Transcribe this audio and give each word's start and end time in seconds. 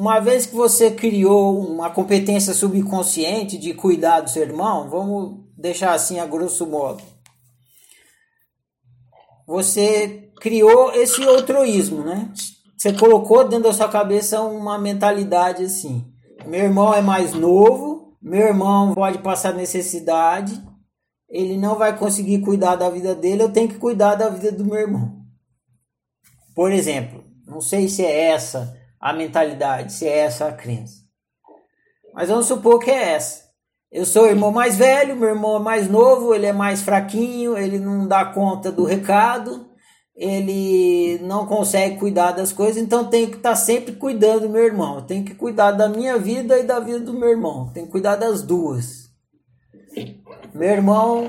uma 0.00 0.18
vez 0.18 0.46
que 0.46 0.54
você 0.54 0.90
criou 0.90 1.60
uma 1.60 1.90
competência 1.90 2.54
subconsciente 2.54 3.58
de 3.58 3.74
cuidar 3.74 4.22
do 4.22 4.30
seu 4.30 4.44
irmão, 4.44 4.88
vamos 4.88 5.40
deixar 5.54 5.92
assim 5.92 6.18
a 6.18 6.24
grosso 6.24 6.66
modo. 6.66 7.02
Você 9.46 10.30
criou 10.40 10.90
esse 10.94 11.22
altruísmo, 11.22 12.02
né? 12.02 12.32
Você 12.78 12.94
colocou 12.94 13.46
dentro 13.46 13.64
da 13.64 13.74
sua 13.74 13.90
cabeça 13.90 14.40
uma 14.40 14.78
mentalidade 14.78 15.64
assim: 15.64 16.02
meu 16.46 16.60
irmão 16.60 16.94
é 16.94 17.02
mais 17.02 17.34
novo, 17.34 18.16
meu 18.22 18.46
irmão 18.46 18.94
pode 18.94 19.18
passar 19.18 19.52
necessidade, 19.52 20.58
ele 21.28 21.58
não 21.58 21.76
vai 21.76 21.98
conseguir 21.98 22.40
cuidar 22.40 22.74
da 22.74 22.88
vida 22.88 23.14
dele, 23.14 23.42
eu 23.42 23.52
tenho 23.52 23.68
que 23.68 23.76
cuidar 23.76 24.14
da 24.14 24.30
vida 24.30 24.50
do 24.50 24.64
meu 24.64 24.78
irmão. 24.78 25.20
Por 26.54 26.72
exemplo, 26.72 27.22
não 27.46 27.60
sei 27.60 27.86
se 27.86 28.02
é 28.02 28.30
essa 28.30 28.79
a 29.00 29.12
mentalidade, 29.12 29.92
se 29.92 30.06
é 30.06 30.18
essa 30.18 30.46
a 30.46 30.52
crença. 30.52 31.00
Mas 32.12 32.28
vamos 32.28 32.46
supor 32.46 32.78
que 32.78 32.90
é 32.90 33.14
essa. 33.14 33.48
Eu 33.90 34.04
sou 34.04 34.24
o 34.24 34.28
irmão 34.28 34.52
mais 34.52 34.76
velho, 34.76 35.16
meu 35.16 35.30
irmão 35.30 35.56
é 35.56 35.58
mais 35.58 35.88
novo, 35.88 36.34
ele 36.34 36.46
é 36.46 36.52
mais 36.52 36.82
fraquinho, 36.82 37.56
ele 37.56 37.78
não 37.78 38.06
dá 38.06 38.24
conta 38.24 38.70
do 38.70 38.84
recado, 38.84 39.66
ele 40.14 41.18
não 41.22 41.46
consegue 41.46 41.96
cuidar 41.96 42.32
das 42.32 42.52
coisas, 42.52 42.80
então 42.80 43.08
tenho 43.08 43.30
que 43.30 43.38
estar 43.38 43.56
sempre 43.56 43.96
cuidando 43.96 44.42
do 44.42 44.48
meu 44.48 44.64
irmão. 44.64 44.96
Eu 44.96 45.02
tenho 45.02 45.24
que 45.24 45.34
cuidar 45.34 45.72
da 45.72 45.88
minha 45.88 46.18
vida 46.18 46.58
e 46.58 46.62
da 46.62 46.78
vida 46.78 47.00
do 47.00 47.14
meu 47.14 47.30
irmão. 47.30 47.70
Tenho 47.72 47.86
que 47.86 47.92
cuidar 47.92 48.16
das 48.16 48.42
duas. 48.42 49.10
Meu 50.54 50.68
irmão 50.68 51.28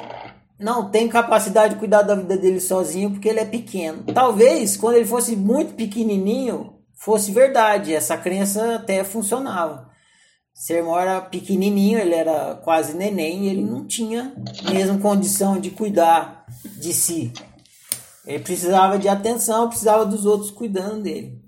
não 0.60 0.92
tem 0.92 1.08
capacidade 1.08 1.74
de 1.74 1.80
cuidar 1.80 2.04
da 2.04 2.14
vida 2.14 2.38
dele 2.38 2.60
sozinho 2.60 3.12
porque 3.12 3.30
ele 3.30 3.40
é 3.40 3.46
pequeno. 3.46 4.04
Talvez 4.14 4.78
quando 4.78 4.98
ele 4.98 5.06
fosse 5.06 5.36
muito 5.36 5.74
pequenininho, 5.74 6.81
fosse 7.02 7.32
verdade, 7.32 7.96
essa 7.96 8.16
crença 8.16 8.76
até 8.76 9.04
funcionava. 9.04 9.90
Seu 10.54 10.78
irmão 10.78 11.00
era 11.00 11.20
pequenininho, 11.20 11.98
ele 11.98 12.14
era 12.14 12.56
quase 12.64 12.94
neném, 12.94 13.48
ele 13.48 13.64
não 13.64 13.88
tinha 13.88 14.34
mesmo 14.72 15.00
condição 15.00 15.60
de 15.60 15.72
cuidar 15.72 16.46
de 16.80 16.94
si. 16.94 17.34
Ele 18.26 18.44
precisava 18.44 19.00
de 19.00 19.08
atenção, 19.08 19.68
precisava 19.68 20.06
dos 20.06 20.26
outros 20.26 20.52
cuidando 20.52 21.02
dele. 21.02 21.42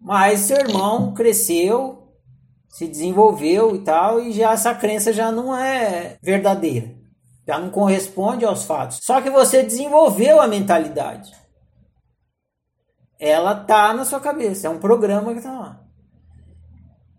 Mas 0.00 0.40
seu 0.40 0.56
irmão 0.56 1.12
cresceu, 1.12 2.08
se 2.70 2.88
desenvolveu 2.88 3.76
e 3.76 3.80
tal, 3.80 4.20
e 4.20 4.32
já 4.32 4.52
essa 4.52 4.74
crença 4.74 5.12
já 5.12 5.30
não 5.30 5.54
é 5.54 6.16
verdadeira. 6.22 6.94
Já 7.46 7.58
não 7.58 7.68
corresponde 7.70 8.44
aos 8.44 8.64
fatos. 8.64 9.00
Só 9.02 9.20
que 9.20 9.28
você 9.28 9.62
desenvolveu 9.62 10.40
a 10.40 10.48
mentalidade 10.48 11.41
ela 13.24 13.54
tá 13.54 13.94
na 13.94 14.04
sua 14.04 14.18
cabeça, 14.18 14.66
é 14.66 14.70
um 14.70 14.80
programa 14.80 15.32
que 15.32 15.40
tá 15.40 15.52
lá. 15.52 15.84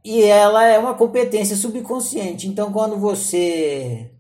E 0.04 0.22
ela 0.22 0.66
é 0.66 0.78
uma 0.78 0.96
competência 0.96 1.56
subconsciente. 1.56 2.46
Então, 2.46 2.74
quando 2.74 2.98
você 2.98 4.12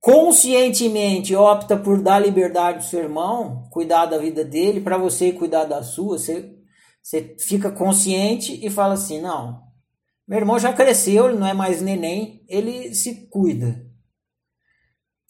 conscientemente 0.00 1.36
opta 1.36 1.76
por 1.76 2.00
dar 2.00 2.18
liberdade 2.18 2.78
pro 2.78 2.88
seu 2.88 3.00
irmão, 3.00 3.68
cuidar 3.70 4.06
da 4.06 4.16
vida 4.16 4.42
dele, 4.42 4.80
para 4.80 4.96
você 4.96 5.32
cuidar 5.32 5.66
da 5.66 5.82
sua, 5.82 6.18
você, 6.18 6.56
você 7.02 7.36
fica 7.38 7.70
consciente 7.70 8.58
e 8.64 8.70
fala 8.70 8.94
assim: 8.94 9.20
não, 9.20 9.60
meu 10.26 10.38
irmão 10.38 10.58
já 10.58 10.72
cresceu, 10.72 11.28
ele 11.28 11.38
não 11.38 11.46
é 11.46 11.52
mais 11.52 11.82
neném, 11.82 12.42
ele 12.48 12.94
se 12.94 13.28
cuida. 13.28 13.84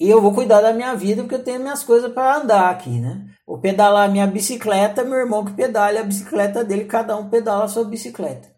E 0.02 0.10
eu 0.10 0.20
vou 0.20 0.34
cuidar 0.34 0.60
da 0.60 0.72
minha 0.72 0.96
vida 0.96 1.22
porque 1.22 1.36
eu 1.36 1.44
tenho 1.44 1.60
minhas 1.60 1.84
coisas 1.84 2.12
para 2.12 2.38
andar 2.38 2.70
aqui, 2.70 2.90
né? 2.90 3.24
Vou 3.46 3.60
pedalar 3.60 4.10
minha 4.10 4.26
bicicleta, 4.26 5.04
meu 5.04 5.16
irmão 5.16 5.44
que 5.44 5.52
pedale 5.52 5.96
a 5.96 6.02
bicicleta 6.02 6.64
dele, 6.64 6.86
cada 6.86 7.16
um 7.16 7.30
pedala 7.30 7.66
a 7.66 7.68
sua 7.68 7.84
bicicleta. 7.84 8.52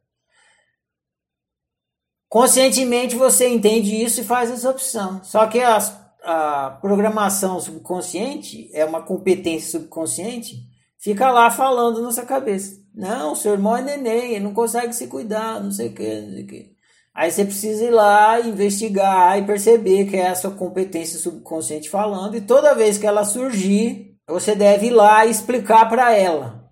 Conscientemente 2.31 3.15
você 3.15 3.47
entende 3.47 3.95
isso 3.95 4.23
e 4.23 4.25
faz 4.25 4.51
essa 4.51 4.71
opção. 4.71 5.23
Só 5.23 5.47
que 5.47 5.61
a, 5.61 5.77
a 6.23 6.79
programação 6.81 7.61
subconsciente 7.61 8.71
é 8.73 8.83
uma 8.83 9.03
competência 9.03 9.79
subconsciente, 9.79 10.63
fica 10.99 11.31
lá 11.31 11.51
falando 11.51 12.01
na 12.01 12.11
sua 12.11 12.25
cabeça. 12.25 12.83
Não, 12.95 13.35
seu 13.35 13.53
irmão 13.53 13.77
é 13.77 13.83
neném, 13.83 14.33
ele 14.33 14.45
não 14.45 14.55
consegue 14.55 14.95
se 14.95 15.09
cuidar, 15.09 15.63
não 15.63 15.71
sei 15.71 15.89
o 15.89 15.95
que, 15.95 16.21
não 16.23 16.31
sei 16.31 16.43
o 16.43 16.47
que. 16.47 16.74
Aí 17.15 17.31
você 17.31 17.45
precisa 17.45 17.85
ir 17.85 17.91
lá, 17.91 18.41
investigar 18.41 19.39
e 19.39 19.45
perceber 19.45 20.07
que 20.07 20.17
é 20.17 20.31
a 20.31 20.35
sua 20.35 20.51
competência 20.51 21.19
subconsciente 21.19 21.89
falando, 21.89 22.37
e 22.37 22.41
toda 22.41 22.75
vez 22.75 22.99
que 22.99 23.07
ela 23.07 23.25
surgir, 23.25 24.17
você 24.29 24.55
deve 24.55 24.89
ir 24.89 24.91
lá 24.91 25.25
e 25.25 25.31
explicar 25.31 25.89
para 25.89 26.13
ela. 26.13 26.65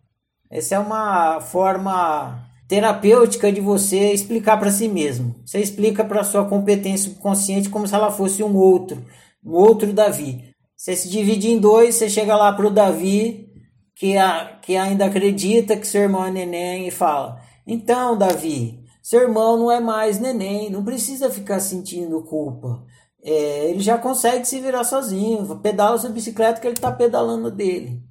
Essa 0.51 0.75
é 0.75 0.79
uma 0.79 1.41
forma 1.41 2.45
terapêutica 2.67 3.53
de 3.53 3.61
você 3.61 4.13
explicar 4.13 4.59
para 4.59 4.71
si 4.71 4.89
mesmo. 4.89 5.37
Você 5.45 5.61
explica 5.61 6.05
para 6.05 6.25
sua 6.25 6.47
competência 6.47 7.11
subconsciente 7.11 7.71
como 7.71 7.87
se 7.87 7.95
ela 7.95 8.11
fosse 8.11 8.43
um 8.43 8.57
outro, 8.57 9.05
um 9.45 9.53
outro 9.53 9.93
Davi. 9.93 10.53
Você 10.77 10.97
se 10.97 11.09
divide 11.09 11.49
em 11.49 11.59
dois, 11.59 11.95
você 11.95 12.11
chega 12.11 12.35
lá 12.35 12.53
para 12.53 12.67
o 12.67 12.71
Davi, 12.71 13.49
que, 13.95 14.17
a, 14.17 14.59
que 14.61 14.77
ainda 14.77 15.05
acredita 15.05 15.77
que 15.77 15.87
seu 15.87 16.03
irmão 16.03 16.25
é 16.25 16.31
neném, 16.31 16.89
e 16.89 16.91
fala: 16.91 17.41
Então, 17.67 18.19
Davi, 18.19 18.82
seu 19.03 19.21
irmão 19.23 19.57
não 19.59 19.71
é 19.71 19.81
mais 19.81 20.21
neném, 20.21 20.71
não 20.71 20.85
precisa 20.85 21.29
ficar 21.29 21.59
sentindo 21.61 22.23
culpa. 22.23 22.85
É, 23.23 23.69
ele 23.71 23.81
já 23.81 23.99
consegue 23.99 24.45
se 24.45 24.61
virar 24.61 24.85
sozinho, 24.85 25.59
pedala 25.61 25.99
sua 25.99 26.11
bicicleta 26.11 26.61
que 26.61 26.67
ele 26.67 26.75
está 26.75 26.91
pedalando 26.93 27.51
dele. 27.51 28.03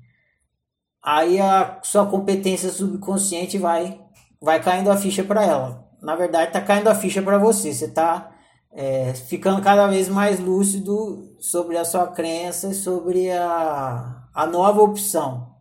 Aí 1.04 1.40
a 1.40 1.80
sua 1.84 2.06
competência 2.06 2.70
subconsciente 2.70 3.58
vai, 3.58 4.00
vai 4.42 4.62
caindo 4.62 4.92
a 4.92 4.98
ficha 4.98 5.24
para 5.24 5.44
ela. 5.46 5.90
Na 6.02 6.16
verdade, 6.16 6.48
está 6.48 6.62
caindo 6.62 6.88
a 6.90 6.96
ficha 6.96 7.22
para 7.22 7.38
você. 7.38 7.74
Você 7.74 7.86
está 7.86 8.32
é, 8.72 9.14
ficando 9.14 9.62
cada 9.62 9.88
vez 9.88 10.08
mais 10.10 10.40
lúcido 10.40 11.36
sobre 11.40 11.78
a 11.78 11.86
sua 11.86 12.08
crença 12.08 12.68
e 12.70 12.76
sobre 12.76 13.32
a, 13.32 14.28
a 14.34 14.46
nova 14.46 14.82
opção, 14.82 15.56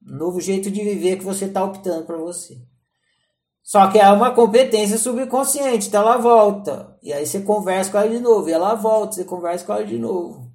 novo 0.00 0.40
jeito 0.40 0.70
de 0.70 0.82
viver 0.82 1.18
que 1.18 1.24
você 1.24 1.46
está 1.46 1.62
optando 1.64 2.04
para 2.04 2.16
você. 2.16 2.58
Só 3.68 3.86
que 3.88 3.98
é 3.98 4.08
uma 4.10 4.30
competência 4.30 4.96
subconsciente, 4.96 5.88
então 5.88 6.00
ela 6.00 6.16
volta. 6.16 6.96
E 7.02 7.12
aí 7.12 7.26
você 7.26 7.40
conversa 7.40 7.90
com 7.90 7.98
ela 7.98 8.08
de 8.08 8.18
novo, 8.18 8.48
e 8.48 8.52
ela 8.52 8.74
volta, 8.74 9.12
você 9.12 9.24
conversa 9.24 9.62
com 9.62 9.74
ela 9.74 9.84
de 9.84 9.98
novo. 9.98 10.50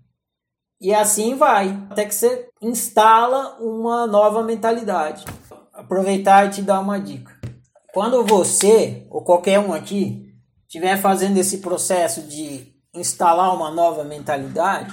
E 0.81 0.91
assim 0.91 1.35
vai, 1.35 1.79
até 1.91 2.05
que 2.05 2.15
você 2.15 2.49
instala 2.59 3.55
uma 3.59 4.07
nova 4.07 4.41
mentalidade. 4.41 5.25
Aproveitar 5.71 6.47
e 6.47 6.49
te 6.49 6.63
dar 6.63 6.79
uma 6.79 6.99
dica. 6.99 7.31
Quando 7.93 8.25
você, 8.25 9.05
ou 9.11 9.23
qualquer 9.23 9.59
um 9.59 9.73
aqui, 9.73 10.33
estiver 10.63 10.97
fazendo 10.97 11.37
esse 11.37 11.59
processo 11.59 12.23
de 12.23 12.73
instalar 12.95 13.55
uma 13.55 13.69
nova 13.69 14.03
mentalidade, 14.03 14.91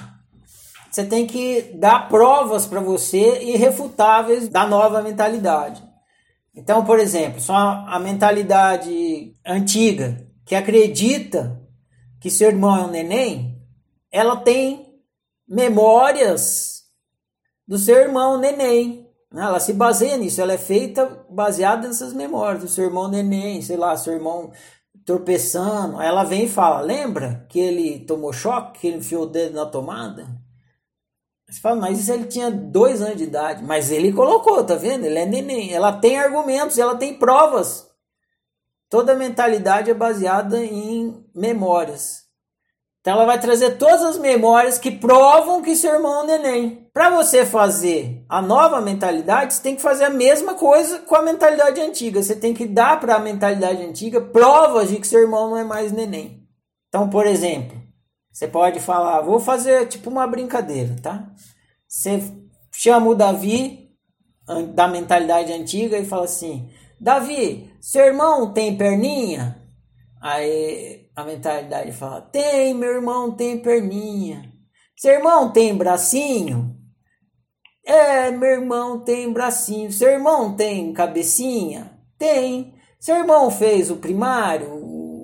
você 0.91 1.03
tem 1.03 1.25
que 1.25 1.73
dar 1.73 2.07
provas 2.07 2.67
para 2.67 2.81
você 2.81 3.41
irrefutáveis 3.41 4.47
da 4.47 4.67
nova 4.67 5.01
mentalidade. 5.01 5.90
Então, 6.53 6.83
por 6.83 6.99
exemplo, 6.99 7.39
só 7.39 7.85
a 7.87 7.97
mentalidade 7.99 9.35
antiga 9.45 10.27
que 10.45 10.53
acredita 10.53 11.61
que 12.19 12.29
seu 12.29 12.49
irmão 12.49 12.75
é 12.77 12.81
um 12.81 12.91
neném, 12.91 13.61
ela 14.11 14.35
tem 14.35 14.99
memórias 15.47 16.83
do 17.67 17.77
seu 17.77 17.97
irmão 17.97 18.37
neném. 18.37 19.09
Né? 19.31 19.43
Ela 19.43 19.59
se 19.59 19.71
baseia 19.73 20.17
nisso, 20.17 20.41
ela 20.41 20.53
é 20.53 20.57
feita 20.57 21.25
baseada 21.29 21.87
nessas 21.87 22.13
memórias 22.13 22.61
do 22.61 22.69
seu 22.69 22.83
irmão 22.85 23.07
neném, 23.07 23.61
sei 23.61 23.77
lá, 23.77 23.95
seu 23.95 24.13
irmão 24.13 24.51
tropeçando. 25.05 26.01
Ela 26.01 26.23
vem 26.23 26.45
e 26.45 26.49
fala: 26.49 26.81
Lembra 26.81 27.45
que 27.49 27.59
ele 27.59 27.99
tomou 27.99 28.33
choque, 28.33 28.79
que 28.79 28.87
ele 28.87 28.97
enfiou 28.97 29.23
o 29.23 29.29
dedo 29.29 29.55
na 29.55 29.65
tomada? 29.65 30.27
Você 31.51 31.59
fala, 31.59 31.81
mas 31.81 32.07
ele 32.07 32.25
tinha 32.25 32.49
dois 32.49 33.01
anos 33.01 33.17
de 33.17 33.25
idade. 33.25 33.61
Mas 33.61 33.91
ele 33.91 34.13
colocou, 34.13 34.63
tá 34.63 34.75
vendo? 34.75 35.03
Ele 35.03 35.19
é 35.19 35.25
neném. 35.25 35.73
Ela 35.73 35.91
tem 35.91 36.17
argumentos, 36.17 36.77
ela 36.77 36.95
tem 36.95 37.13
provas. 37.13 37.89
Toda 38.89 39.15
mentalidade 39.15 39.91
é 39.91 39.93
baseada 39.93 40.63
em 40.63 41.25
memórias. 41.35 42.21
Então 43.01 43.13
ela 43.13 43.25
vai 43.25 43.39
trazer 43.39 43.77
todas 43.77 44.03
as 44.03 44.17
memórias 44.17 44.77
que 44.77 44.91
provam 44.91 45.61
que 45.61 45.75
seu 45.75 45.93
irmão 45.93 46.23
é 46.23 46.37
neném. 46.37 46.87
Para 46.93 47.09
você 47.09 47.45
fazer 47.45 48.23
a 48.29 48.41
nova 48.41 48.79
mentalidade, 48.79 49.55
você 49.55 49.61
tem 49.61 49.75
que 49.75 49.81
fazer 49.81 50.05
a 50.05 50.09
mesma 50.09 50.53
coisa 50.53 50.99
com 50.99 51.15
a 51.15 51.21
mentalidade 51.21 51.81
antiga. 51.81 52.21
Você 52.21 52.35
tem 52.35 52.53
que 52.53 52.65
dar 52.65 52.99
para 52.99 53.15
a 53.15 53.19
mentalidade 53.19 53.83
antiga 53.83 54.21
provas 54.21 54.89
de 54.89 54.97
que 54.97 55.07
seu 55.07 55.19
irmão 55.19 55.49
não 55.49 55.57
é 55.57 55.63
mais 55.63 55.91
neném. 55.91 56.47
Então, 56.87 57.09
por 57.09 57.25
exemplo, 57.25 57.80
você 58.31 58.47
pode 58.47 58.79
falar, 58.79 59.21
vou 59.21 59.39
fazer 59.39 59.87
tipo 59.87 60.09
uma 60.09 60.25
brincadeira, 60.25 60.95
tá? 61.01 61.29
Você 61.87 62.21
chama 62.71 63.09
o 63.09 63.15
Davi 63.15 63.91
da 64.73 64.87
mentalidade 64.87 65.51
antiga 65.51 65.97
e 65.97 66.05
fala 66.05 66.25
assim: 66.25 66.69
Davi, 66.99 67.71
seu 67.81 68.05
irmão 68.05 68.53
tem 68.53 68.77
perninha? 68.77 69.61
Aí 70.21 71.09
a 71.15 71.23
mentalidade 71.23 71.91
fala: 71.91 72.21
Tem, 72.21 72.73
meu 72.73 72.93
irmão 72.93 73.31
tem 73.31 73.59
perninha. 73.59 74.49
Seu 74.95 75.13
irmão 75.13 75.51
tem 75.51 75.75
bracinho? 75.75 76.77
É, 77.83 78.29
meu 78.29 78.49
irmão 78.49 78.99
tem 79.03 79.33
bracinho. 79.33 79.91
Seu 79.91 80.09
irmão 80.09 80.55
tem 80.55 80.93
cabecinha? 80.93 81.99
Tem. 82.17 82.75
Seu 82.99 83.17
irmão 83.17 83.49
fez 83.49 83.89
o 83.89 83.97
primário? 83.97 84.69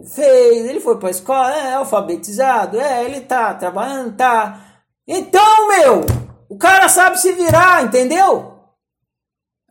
Fez. 0.08 0.66
Ele 0.66 0.80
foi 0.80 0.98
pra 0.98 1.10
escola? 1.10 1.54
É, 1.56 1.74
alfabetizado? 1.74 2.80
É, 2.80 3.04
ele 3.04 3.22
tá 3.22 3.54
trabalhando? 3.54 4.16
Tá. 4.16 4.84
Então, 5.08 5.68
meu, 5.68 6.06
o 6.50 6.58
cara 6.58 6.90
sabe 6.90 7.20
se 7.20 7.32
virar, 7.34 7.84
entendeu? 7.84 8.54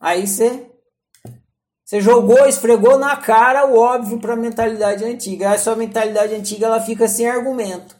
Aí 0.00 0.26
você 0.26 0.70
você 1.86 2.00
jogou, 2.00 2.48
esfregou 2.48 2.98
na 2.98 3.16
cara 3.16 3.64
o 3.64 3.78
óbvio 3.78 4.18
para 4.18 4.32
a 4.32 4.36
mentalidade 4.36 5.04
antiga. 5.04 5.52
A 5.52 5.58
sua 5.58 5.76
mentalidade 5.76 6.34
antiga 6.34 6.66
ela 6.66 6.80
fica 6.80 7.06
sem 7.06 7.28
argumento. 7.28 7.95